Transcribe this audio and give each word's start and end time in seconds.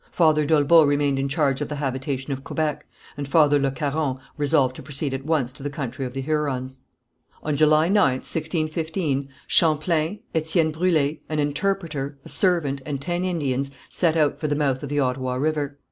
Father 0.11 0.47
d'Olbeau 0.47 0.81
remained 0.83 1.19
in 1.19 1.29
charge 1.29 1.61
of 1.61 1.69
the 1.69 1.75
habitation 1.75 2.33
of 2.33 2.43
Quebec, 2.43 2.87
and 3.15 3.27
Father 3.27 3.59
Le 3.59 3.69
Caron 3.69 4.17
resolved 4.35 4.75
to 4.75 4.81
proceed 4.81 5.13
at 5.13 5.27
once 5.27 5.53
to 5.53 5.61
the 5.61 5.69
country 5.69 6.07
of 6.07 6.13
the 6.13 6.21
Hurons. 6.23 6.79
On 7.43 7.55
July 7.55 7.87
9th, 7.87 8.25
1615, 8.25 9.29
Champlain, 9.45 10.19
Étienne 10.33 10.71
Brûle, 10.73 11.19
an 11.29 11.37
interpreter, 11.37 12.17
a 12.25 12.29
servant, 12.29 12.81
and 12.83 12.99
ten 12.99 13.23
Indians, 13.23 13.69
set 13.89 14.17
out 14.17 14.37
for 14.39 14.47
the 14.47 14.55
mouth 14.55 14.81
of 14.81 14.89
the 14.89 14.99
Ottawa 14.99 15.35
River. 15.35 15.77